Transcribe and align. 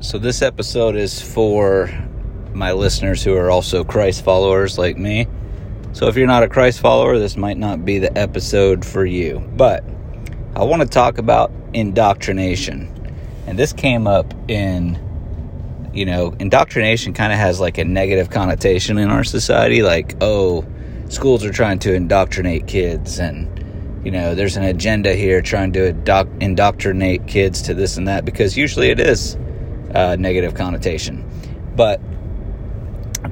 So, 0.00 0.18
this 0.18 0.42
episode 0.42 0.94
is 0.94 1.22
for 1.22 1.90
my 2.52 2.72
listeners 2.72 3.24
who 3.24 3.34
are 3.34 3.50
also 3.50 3.82
Christ 3.82 4.22
followers 4.22 4.76
like 4.76 4.98
me. 4.98 5.26
So, 5.94 6.06
if 6.08 6.16
you're 6.16 6.26
not 6.26 6.42
a 6.42 6.48
Christ 6.48 6.80
follower, 6.80 7.18
this 7.18 7.34
might 7.34 7.56
not 7.56 7.86
be 7.86 7.98
the 7.98 8.16
episode 8.16 8.84
for 8.84 9.06
you. 9.06 9.38
But 9.56 9.82
I 10.54 10.64
want 10.64 10.82
to 10.82 10.88
talk 10.88 11.16
about 11.16 11.50
indoctrination. 11.72 12.92
And 13.46 13.58
this 13.58 13.72
came 13.72 14.06
up 14.06 14.34
in, 14.50 15.00
you 15.94 16.04
know, 16.04 16.36
indoctrination 16.40 17.14
kind 17.14 17.32
of 17.32 17.38
has 17.38 17.58
like 17.58 17.78
a 17.78 17.84
negative 17.84 18.28
connotation 18.28 18.98
in 18.98 19.08
our 19.08 19.24
society. 19.24 19.82
Like, 19.82 20.14
oh, 20.20 20.66
schools 21.08 21.42
are 21.42 21.52
trying 21.52 21.78
to 21.80 21.94
indoctrinate 21.94 22.66
kids 22.66 23.18
and 23.18 23.50
you 24.04 24.12
know, 24.12 24.36
there's 24.36 24.56
an 24.56 24.62
agenda 24.62 25.14
here 25.14 25.42
trying 25.42 25.72
to 25.72 25.88
indoctrinate 26.40 27.26
kids 27.26 27.60
to 27.62 27.74
this 27.74 27.96
and 27.96 28.06
that 28.06 28.24
because 28.24 28.56
usually 28.56 28.90
it 28.90 29.00
is 29.00 29.36
uh, 29.96 30.16
negative 30.16 30.54
connotation. 30.54 31.24
But 31.74 32.00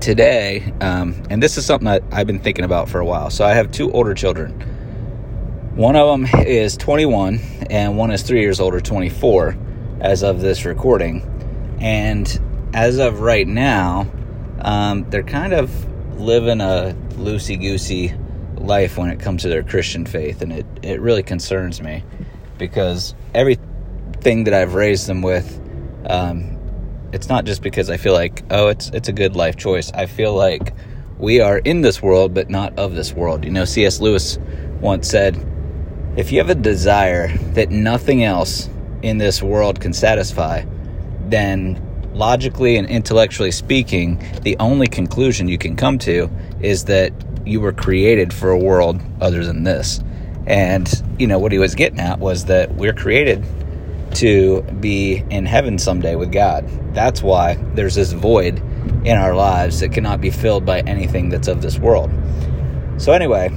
today, 0.00 0.72
um, 0.80 1.22
and 1.30 1.42
this 1.42 1.56
is 1.56 1.64
something 1.64 1.86
that 1.86 2.02
I've 2.12 2.26
been 2.26 2.38
thinking 2.40 2.64
about 2.64 2.88
for 2.88 3.00
a 3.00 3.04
while. 3.04 3.30
So 3.30 3.44
I 3.44 3.54
have 3.54 3.72
two 3.72 3.90
older 3.92 4.14
children. 4.14 4.52
One 5.74 5.96
of 5.96 6.06
them 6.08 6.28
is 6.46 6.76
21, 6.76 7.40
and 7.70 7.96
one 7.96 8.10
is 8.10 8.22
three 8.22 8.40
years 8.40 8.60
older, 8.60 8.80
24, 8.80 9.56
as 10.00 10.22
of 10.22 10.40
this 10.40 10.64
recording. 10.64 11.78
And 11.80 12.70
as 12.74 12.98
of 12.98 13.20
right 13.20 13.46
now, 13.46 14.10
um, 14.60 15.08
they're 15.08 15.22
kind 15.22 15.54
of 15.54 15.70
living 16.20 16.60
a 16.60 16.94
loosey 17.12 17.58
goosey 17.58 18.14
life 18.56 18.98
when 18.98 19.08
it 19.08 19.18
comes 19.18 19.42
to 19.42 19.48
their 19.48 19.62
Christian 19.62 20.04
faith, 20.04 20.42
and 20.42 20.52
it, 20.52 20.66
it 20.82 21.00
really 21.00 21.22
concerns 21.22 21.80
me 21.80 22.04
because 22.58 23.14
everything 23.34 24.44
that 24.44 24.52
I've 24.52 24.74
raised 24.74 25.06
them 25.06 25.22
with, 25.22 25.58
um, 26.06 26.59
it's 27.12 27.28
not 27.28 27.44
just 27.44 27.62
because 27.62 27.90
I 27.90 27.96
feel 27.96 28.12
like 28.12 28.42
oh 28.50 28.68
it's 28.68 28.88
it's 28.90 29.08
a 29.08 29.12
good 29.12 29.36
life 29.36 29.56
choice. 29.56 29.90
I 29.92 30.06
feel 30.06 30.34
like 30.34 30.74
we 31.18 31.40
are 31.40 31.58
in 31.58 31.82
this 31.82 32.00
world 32.02 32.34
but 32.34 32.50
not 32.50 32.78
of 32.78 32.94
this 32.94 33.12
world. 33.12 33.44
You 33.44 33.50
know, 33.50 33.64
C.S. 33.64 34.00
Lewis 34.00 34.38
once 34.80 35.08
said, 35.08 35.36
if 36.16 36.32
you 36.32 36.38
have 36.38 36.50
a 36.50 36.54
desire 36.54 37.28
that 37.52 37.70
nothing 37.70 38.24
else 38.24 38.68
in 39.02 39.18
this 39.18 39.42
world 39.42 39.80
can 39.80 39.92
satisfy, 39.92 40.64
then 41.28 41.80
logically 42.14 42.76
and 42.76 42.88
intellectually 42.88 43.50
speaking, 43.50 44.18
the 44.42 44.56
only 44.58 44.86
conclusion 44.86 45.46
you 45.46 45.58
can 45.58 45.76
come 45.76 45.98
to 45.98 46.30
is 46.60 46.84
that 46.86 47.12
you 47.44 47.60
were 47.60 47.72
created 47.72 48.32
for 48.32 48.50
a 48.50 48.58
world 48.58 49.00
other 49.20 49.44
than 49.44 49.62
this. 49.62 50.00
And, 50.46 50.90
you 51.18 51.26
know, 51.26 51.38
what 51.38 51.52
he 51.52 51.58
was 51.58 51.74
getting 51.74 52.00
at 52.00 52.18
was 52.18 52.46
that 52.46 52.74
we're 52.74 52.92
created 52.92 53.44
to 54.14 54.62
be 54.62 55.24
in 55.30 55.46
heaven 55.46 55.78
someday 55.78 56.16
with 56.16 56.32
God. 56.32 56.68
That's 56.94 57.22
why 57.22 57.54
there's 57.74 57.94
this 57.94 58.12
void 58.12 58.58
in 59.04 59.16
our 59.16 59.34
lives 59.34 59.80
that 59.80 59.92
cannot 59.92 60.20
be 60.20 60.30
filled 60.30 60.64
by 60.64 60.80
anything 60.80 61.28
that's 61.28 61.48
of 61.48 61.62
this 61.62 61.78
world. 61.78 62.10
So, 62.98 63.12
anyway, 63.12 63.48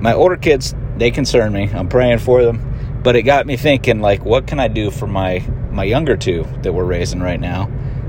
my 0.00 0.12
older 0.12 0.36
kids, 0.36 0.74
they 0.96 1.10
concern 1.10 1.52
me. 1.52 1.70
I'm 1.72 1.88
praying 1.88 2.18
for 2.18 2.44
them. 2.44 2.64
But 3.02 3.14
it 3.14 3.22
got 3.22 3.46
me 3.46 3.56
thinking, 3.56 4.00
like, 4.00 4.24
what 4.24 4.46
can 4.46 4.58
I 4.58 4.68
do 4.68 4.90
for 4.90 5.06
my, 5.06 5.38
my 5.70 5.84
younger 5.84 6.16
two 6.16 6.46
that 6.62 6.72
we're 6.72 6.84
raising 6.84 7.20
right 7.20 7.40
now? 7.40 7.66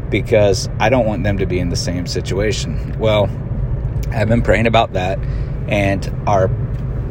Because 0.10 0.68
I 0.80 0.90
don't 0.90 1.06
want 1.06 1.24
them 1.24 1.38
to 1.38 1.46
be 1.46 1.60
in 1.60 1.70
the 1.70 1.76
same 1.76 2.08
situation. 2.08 2.98
Well, 2.98 3.30
I've 4.12 4.28
been 4.28 4.42
praying 4.42 4.66
about 4.66 4.94
that, 4.94 5.20
and 5.68 6.12
our 6.28 6.50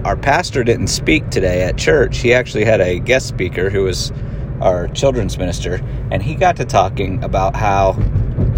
our 0.05 0.17
pastor 0.17 0.65
didn't 0.65 0.89
speak 0.89 1.29
today 1.31 1.63
at 1.63 1.77
church. 1.77 2.19
He 2.19 2.33
actually 2.33 2.65
had 2.65 2.81
a 2.81 2.99
guest 2.99 3.27
speaker 3.27 3.69
who 3.69 3.85
was 3.85 4.13
our 4.61 4.89
children's 4.89 5.39
minister, 5.39 5.81
and 6.11 6.23
he 6.23 6.35
got 6.35 6.57
to 6.57 6.65
talking 6.65 7.23
about 7.23 7.55
how 7.55 7.97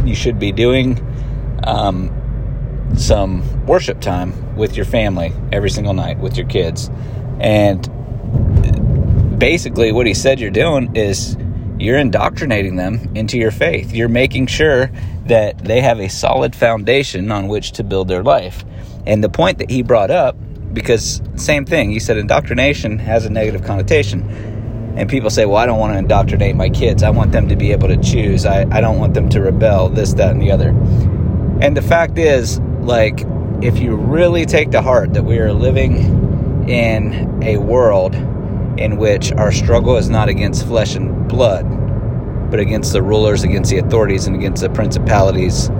you 0.05 0.15
should 0.15 0.39
be 0.39 0.53
doing 0.53 0.99
um, 1.65 2.11
some 2.97 3.67
worship 3.67 4.01
time 4.01 4.57
with 4.57 4.77
your 4.77 4.87
family 4.87 5.33
every 5.53 5.71
single 5.71 5.95
night 5.95 6.19
with 6.19 6.37
your 6.37 6.47
kids. 6.47 6.91
And 7.39 7.89
basically, 9.39 9.93
what 9.93 10.07
he 10.07 10.15
said 10.15 10.41
you're 10.41 10.51
doing 10.51 10.95
is 10.97 11.37
you're 11.79 11.99
indoctrinating 11.99 12.77
them 12.77 13.11
into 13.15 13.39
your 13.39 13.51
faith. 13.51 13.93
You're 13.93 14.09
making 14.09 14.47
sure 14.49 14.91
that 15.27 15.59
they 15.59 15.81
have 15.81 15.99
a 15.99 16.09
solid 16.09 16.55
foundation 16.55 17.31
on 17.33 17.49
which 17.49 17.73
to 17.73 17.85
build 17.85 18.09
their 18.09 18.23
life. 18.23 18.65
And 19.07 19.25
the 19.25 19.31
point 19.31 19.59
that 19.59 19.71
he 19.71 19.83
brought 19.83 20.11
up, 20.11 20.37
because 20.75 21.23
same 21.37 21.65
thing, 21.65 21.91
he 21.91 21.99
said 21.99 22.19
indoctrination 22.19 22.99
has 22.99 23.25
a 23.25 23.31
negative 23.31 23.65
connotation. 23.65 24.60
And 24.97 25.09
people 25.09 25.31
say, 25.31 25.47
well, 25.47 25.57
I 25.57 25.67
don't 25.67 25.79
want 25.79 25.95
to 25.95 25.99
indoctrinate 25.99 26.57
my 26.57 26.69
kids. 26.69 27.03
I 27.03 27.11
want 27.11 27.33
them 27.33 27.49
to 27.49 27.57
be 27.57 27.73
able 27.73 27.89
to 27.89 27.97
choose. 27.97 28.45
I, 28.45 28.67
I 28.71 28.81
don't 28.81 28.99
want 28.99 29.15
them 29.15 29.29
to 29.31 29.41
rebel, 29.41 29.89
this, 29.89 30.15
that, 30.15 30.31
and 30.31 30.43
the 30.43 30.51
other. 30.51 30.71
And 31.61 31.77
the 31.77 31.83
fact 31.83 32.19
is, 32.19 32.59
like, 32.81 33.25
if 33.63 33.79
you 33.79 33.95
really 33.95 34.47
take 34.47 34.71
to 34.71 34.83
heart 34.83 35.15
that 35.15 35.25
we 35.25 35.39
are 35.39 35.53
living 35.53 36.69
in 36.69 37.43
a 37.43 37.59
world 37.59 38.15
in 38.79 38.97
which 38.97 39.33
our 39.33 39.53
struggle 39.53 39.97
is 39.97 40.09
not 40.09 40.29
against 40.29 40.67
flesh 40.67 40.95
and 40.95 41.29
blood, 41.29 41.67
but 42.51 42.59
against 42.59 42.93
the 42.93 43.03
rulers, 43.03 43.45
against 43.45 43.71
the 43.71 43.79
authorities, 43.79 44.27
and 44.27 44.35
against 44.35 44.63
the 44.63 44.71
principalities 44.71 45.71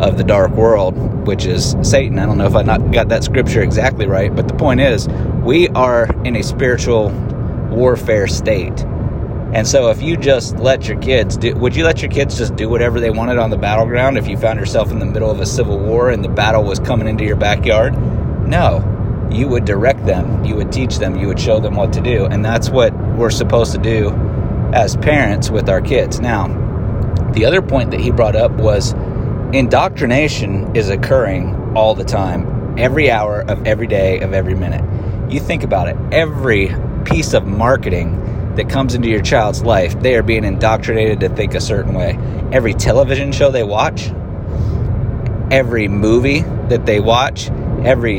of 0.00 0.16
the 0.16 0.24
dark 0.24 0.50
world, 0.52 0.96
which 1.26 1.44
is 1.44 1.76
Satan. 1.82 2.18
I 2.18 2.26
don't 2.26 2.38
know 2.38 2.46
if 2.46 2.54
I 2.54 2.62
not 2.62 2.92
got 2.92 3.08
that 3.08 3.24
scripture 3.24 3.62
exactly 3.62 4.06
right, 4.06 4.34
but 4.34 4.48
the 4.48 4.54
point 4.54 4.80
is, 4.80 5.08
we 5.42 5.68
are 5.68 6.06
in 6.24 6.36
a 6.36 6.42
spiritual 6.42 7.10
warfare 7.70 8.26
state. 8.26 8.84
And 9.54 9.66
so 9.66 9.90
if 9.90 10.02
you 10.02 10.16
just 10.16 10.56
let 10.56 10.88
your 10.88 10.98
kids 10.98 11.36
do 11.36 11.54
would 11.54 11.76
you 11.76 11.84
let 11.84 12.02
your 12.02 12.10
kids 12.10 12.36
just 12.36 12.56
do 12.56 12.68
whatever 12.68 12.98
they 12.98 13.10
wanted 13.10 13.38
on 13.38 13.50
the 13.50 13.56
battleground 13.56 14.18
if 14.18 14.26
you 14.26 14.36
found 14.36 14.58
yourself 14.58 14.90
in 14.90 14.98
the 14.98 15.06
middle 15.06 15.30
of 15.30 15.38
a 15.38 15.46
civil 15.46 15.78
war 15.78 16.10
and 16.10 16.24
the 16.24 16.28
battle 16.28 16.64
was 16.64 16.80
coming 16.80 17.06
into 17.06 17.24
your 17.24 17.36
backyard? 17.36 17.94
No. 18.48 18.90
You 19.30 19.48
would 19.48 19.64
direct 19.64 20.04
them, 20.06 20.44
you 20.44 20.54
would 20.56 20.70
teach 20.70 20.98
them, 20.98 21.16
you 21.16 21.28
would 21.28 21.40
show 21.40 21.58
them 21.60 21.76
what 21.76 21.92
to 21.94 22.00
do. 22.00 22.26
And 22.26 22.44
that's 22.44 22.68
what 22.68 22.92
we're 23.16 23.30
supposed 23.30 23.72
to 23.72 23.78
do 23.78 24.10
as 24.72 24.96
parents 24.96 25.50
with 25.50 25.68
our 25.68 25.80
kids. 25.80 26.20
Now, 26.20 26.48
the 27.32 27.44
other 27.44 27.62
point 27.62 27.90
that 27.92 28.00
he 28.00 28.10
brought 28.10 28.36
up 28.36 28.50
was 28.52 28.92
indoctrination 29.52 30.74
is 30.74 30.88
occurring 30.88 31.74
all 31.76 31.94
the 31.94 32.04
time, 32.04 32.76
every 32.78 33.10
hour 33.10 33.42
of 33.42 33.66
every 33.66 33.86
day 33.86 34.20
of 34.20 34.32
every 34.32 34.54
minute. 34.54 34.82
You 35.32 35.40
think 35.40 35.62
about 35.62 35.88
it, 35.88 35.96
every 36.12 36.68
piece 37.04 37.34
of 37.34 37.46
marketing 37.46 38.54
that 38.56 38.68
comes 38.68 38.94
into 38.94 39.08
your 39.08 39.22
child's 39.22 39.62
life, 39.62 39.98
they 40.00 40.16
are 40.16 40.22
being 40.22 40.44
indoctrinated 40.44 41.20
to 41.20 41.28
think 41.28 41.54
a 41.54 41.60
certain 41.60 41.94
way. 41.94 42.18
Every 42.52 42.74
television 42.74 43.32
show 43.32 43.50
they 43.50 43.64
watch, 43.64 44.10
every 45.50 45.88
movie 45.88 46.40
that 46.68 46.86
they 46.86 47.00
watch, 47.00 47.50
every, 47.84 48.16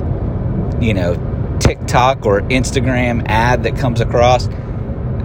you 0.82 0.94
know, 0.94 1.58
TikTok 1.60 2.26
or 2.26 2.42
Instagram 2.42 3.26
ad 3.28 3.64
that 3.64 3.78
comes 3.78 4.02
across, 4.02 4.48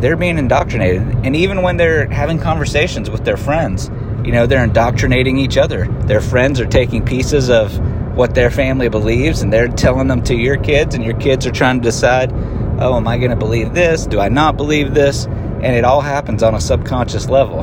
they're 0.00 0.16
being 0.16 0.38
indoctrinated. 0.38 1.03
And 1.25 1.37
even 1.37 1.62
when 1.62 1.77
they're 1.77 2.09
having 2.09 2.38
conversations 2.38 3.10
with 3.10 3.25
their 3.25 3.37
friends, 3.37 3.91
you 4.25 4.32
know, 4.32 4.47
they're 4.47 4.65
indoctrinating 4.65 5.38
each 5.38 5.56
other. 5.56 5.87
Their 6.04 6.21
friends 6.21 6.60
are 6.60 6.66
taking 6.66 7.04
pieces 7.04 7.50
of 7.50 7.78
what 8.16 8.34
their 8.34 8.50
family 8.50 8.88
believes 8.88 9.42
and 9.42 9.53
they're 9.53 9.69
telling 9.69 10.06
them 10.06 10.22
to 10.25 10.34
your 10.34 10.56
kids, 10.56 10.94
and 10.94 11.04
your 11.04 11.16
kids 11.19 11.47
are 11.47 11.53
trying 11.53 11.81
to 11.81 11.82
decide 11.82 12.31
oh, 12.80 12.96
am 12.96 13.06
I 13.06 13.18
going 13.18 13.30
to 13.30 13.36
believe 13.36 13.74
this? 13.74 14.06
Do 14.06 14.18
I 14.20 14.28
not 14.28 14.56
believe 14.56 14.94
this? 14.94 15.26
And 15.26 15.76
it 15.76 15.84
all 15.84 16.00
happens 16.00 16.42
on 16.42 16.54
a 16.54 16.60
subconscious 16.60 17.28
level. 17.28 17.60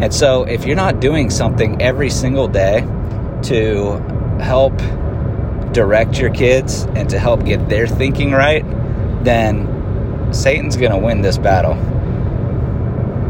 And 0.00 0.14
so, 0.14 0.44
if 0.44 0.64
you're 0.64 0.76
not 0.76 1.00
doing 1.00 1.28
something 1.28 1.82
every 1.82 2.08
single 2.08 2.48
day 2.48 2.80
to 3.42 3.96
help 4.40 4.76
direct 5.72 6.18
your 6.18 6.30
kids 6.30 6.84
and 6.94 7.10
to 7.10 7.18
help 7.18 7.44
get 7.44 7.68
their 7.68 7.86
thinking 7.86 8.32
right, 8.32 8.64
then 9.24 10.32
Satan's 10.32 10.76
going 10.76 10.92
to 10.92 10.98
win 10.98 11.20
this 11.20 11.36
battle. 11.36 11.72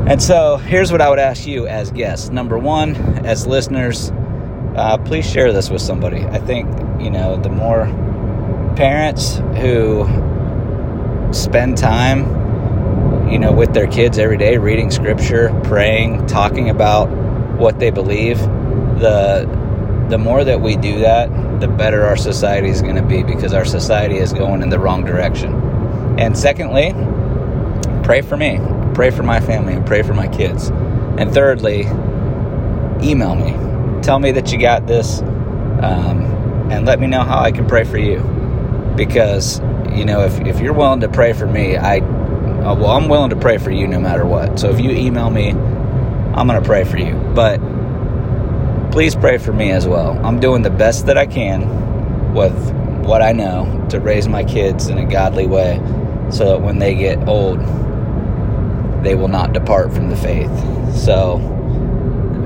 And 0.06 0.22
so, 0.22 0.58
here's 0.58 0.92
what 0.92 1.00
I 1.00 1.08
would 1.08 1.18
ask 1.18 1.46
you 1.46 1.66
as 1.66 1.90
guests. 1.90 2.28
Number 2.28 2.58
one, 2.58 2.94
as 3.24 3.46
listeners, 3.46 4.12
uh, 4.76 4.98
please 4.98 5.28
share 5.28 5.52
this 5.52 5.70
with 5.70 5.82
somebody. 5.82 6.24
I 6.24 6.38
think, 6.38 6.68
you 7.00 7.10
know, 7.10 7.36
the 7.36 7.48
more 7.48 7.86
parents 8.76 9.36
who 9.56 10.04
spend 11.32 11.78
time, 11.78 13.28
you 13.30 13.38
know, 13.38 13.52
with 13.52 13.72
their 13.72 13.86
kids 13.86 14.18
every 14.18 14.36
day, 14.36 14.58
reading 14.58 14.90
scripture, 14.90 15.58
praying, 15.64 16.26
talking 16.26 16.70
about 16.70 17.08
what 17.58 17.78
they 17.78 17.90
believe, 17.90 18.38
the 18.38 19.48
the 20.08 20.18
more 20.18 20.42
that 20.42 20.60
we 20.60 20.74
do 20.76 20.98
that, 20.98 21.28
the 21.60 21.68
better 21.68 22.04
our 22.04 22.16
society 22.16 22.68
is 22.68 22.82
going 22.82 22.96
to 22.96 23.02
be 23.02 23.22
because 23.22 23.54
our 23.54 23.64
society 23.64 24.16
is 24.16 24.32
going 24.32 24.60
in 24.60 24.68
the 24.68 24.78
wrong 24.78 25.04
direction. 25.04 25.54
And 26.18 26.36
secondly, 26.36 26.92
pray 28.02 28.20
for 28.20 28.36
me, 28.36 28.58
pray 28.92 29.10
for 29.10 29.22
my 29.22 29.38
family, 29.40 29.74
and 29.74 29.86
pray 29.86 30.02
for 30.02 30.12
my 30.12 30.26
kids. 30.26 30.68
And 31.16 31.32
thirdly, 31.32 31.82
email 33.02 33.36
me. 33.36 33.52
Tell 34.02 34.18
me 34.18 34.32
that 34.32 34.50
you 34.50 34.58
got 34.58 34.88
this, 34.88 35.20
um, 35.20 36.24
and 36.72 36.86
let 36.86 36.98
me 36.98 37.06
know 37.06 37.22
how 37.22 37.38
I 37.38 37.52
can 37.52 37.66
pray 37.66 37.84
for 37.84 37.98
you. 37.98 38.18
Because 38.96 39.60
you 39.92 40.04
know, 40.04 40.22
if, 40.22 40.40
if 40.40 40.60
you're 40.60 40.72
willing 40.72 41.00
to 41.00 41.08
pray 41.08 41.32
for 41.32 41.46
me, 41.46 41.76
I, 41.76 41.98
uh, 41.98 42.74
well, 42.74 42.90
I'm 42.90 43.08
willing 43.08 43.30
to 43.30 43.36
pray 43.36 43.58
for 43.58 43.70
you 43.70 43.86
no 43.86 44.00
matter 44.00 44.26
what. 44.26 44.58
So 44.58 44.70
if 44.70 44.80
you 44.80 44.90
email 44.90 45.30
me, 45.30 45.50
I'm 45.50 46.46
going 46.46 46.60
to 46.60 46.66
pray 46.66 46.84
for 46.84 46.98
you. 46.98 47.14
But 47.34 47.60
please 48.92 49.14
pray 49.14 49.38
for 49.38 49.52
me 49.52 49.70
as 49.70 49.86
well. 49.86 50.18
I'm 50.24 50.40
doing 50.40 50.62
the 50.62 50.70
best 50.70 51.06
that 51.06 51.18
I 51.18 51.26
can 51.26 52.34
with 52.34 52.54
what 53.04 53.22
I 53.22 53.32
know 53.32 53.86
to 53.90 54.00
raise 54.00 54.28
my 54.28 54.44
kids 54.44 54.88
in 54.88 54.98
a 54.98 55.04
godly 55.04 55.46
way 55.46 55.76
so 56.30 56.44
that 56.44 56.60
when 56.60 56.78
they 56.78 56.94
get 56.94 57.28
old, 57.28 57.58
they 59.04 59.14
will 59.14 59.28
not 59.28 59.52
depart 59.52 59.92
from 59.92 60.10
the 60.10 60.16
faith. 60.16 60.50
So, 60.94 61.38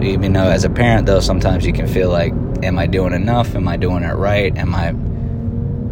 even 0.02 0.32
though 0.32 0.48
as 0.48 0.64
a 0.64 0.70
parent, 0.70 1.06
though, 1.06 1.20
sometimes 1.20 1.66
you 1.66 1.72
can 1.72 1.86
feel 1.86 2.10
like, 2.10 2.32
am 2.62 2.78
I 2.78 2.86
doing 2.86 3.12
enough? 3.12 3.54
Am 3.54 3.68
I 3.68 3.76
doing 3.76 4.02
it 4.04 4.14
right? 4.14 4.56
Am 4.56 4.74
I, 4.74 4.88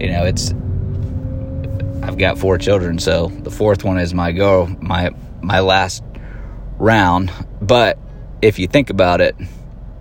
you 0.02 0.10
know, 0.10 0.24
it's, 0.24 0.54
I've 2.02 2.18
got 2.18 2.36
four 2.36 2.58
children, 2.58 2.98
so 2.98 3.28
the 3.28 3.50
fourth 3.50 3.84
one 3.84 3.98
is 3.98 4.12
my 4.12 4.32
go, 4.32 4.66
my, 4.80 5.10
my 5.40 5.60
last 5.60 6.02
round. 6.78 7.32
But 7.60 7.96
if 8.42 8.58
you 8.58 8.66
think 8.66 8.90
about 8.90 9.20
it, 9.20 9.36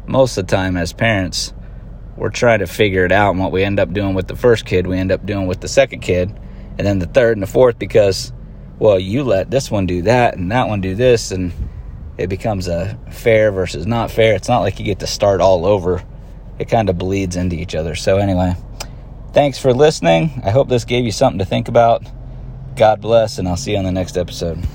most 0.07 0.36
of 0.38 0.48
the 0.48 0.56
time 0.56 0.77
as 0.77 0.94
parents, 0.94 1.53
we're 2.18 2.31
trying 2.31 2.59
to 2.59 2.68
figure 2.68 3.06
it 3.06 3.12
out. 3.12 3.31
And 3.31 3.39
what 3.39 3.51
we 3.51 3.63
end 3.63 3.80
up 3.80 3.94
doing 3.94 4.15
with 4.15 4.27
the 4.27 4.36
first 4.36 4.65
kid, 4.65 4.88
we 4.88 4.98
end 4.98 5.12
up 5.12 5.25
doing 5.25 5.45
with 5.45 5.62
the 5.62 5.68
second 5.68 6.01
kid, 6.01 6.30
and 6.77 6.88
then 6.88 6.98
the 6.98 7.06
third 7.06 7.38
and 7.38 7.44
the 7.44 7.48
fourth 7.48 7.77
because, 7.77 8.33
well, 8.80 9.00
you 9.00 9.24
let 9.24 9.51
this 9.51 9.69
one 9.69 9.86
do 9.86 10.01
that 10.01 10.36
and 10.36 10.51
that 10.51 10.68
one 10.68 10.81
do 10.81 10.95
this, 10.95 11.31
and 11.31 11.53
it 12.18 12.27
becomes 12.27 12.68
a 12.68 12.98
fair 13.12 13.51
versus 13.51 13.86
not 13.86 14.09
fair. 14.09 14.33
It's 14.33 14.50
not 14.50 14.62
like 14.62 14.80
you 14.80 14.86
get 14.86 15.00
to 15.00 15.07
start 15.07 15.39
all 15.39 15.68
over, 15.68 16.03
it 16.57 16.68
kind 16.68 16.89
of 16.89 16.98
bleeds 16.98 17.36
into 17.36 17.56
each 17.56 17.75
other. 17.75 17.94
So, 17.94 18.18
anyway, 18.18 18.56
thanks 19.33 19.57
for 19.57 19.74
listening. 19.74 20.42
I 20.44 20.51
hope 20.51 20.69
this 20.69 20.86
gave 20.86 21.06
you 21.06 21.12
something 21.12 21.39
to 21.39 21.45
think 21.45 21.68
about. 21.68 22.04
God 22.75 23.01
bless, 23.01 23.38
and 23.38 23.48
I'll 23.48 23.57
see 23.57 23.72
you 23.72 23.78
on 23.78 23.86
the 23.86 23.92
next 23.92 24.18
episode. 24.18 24.66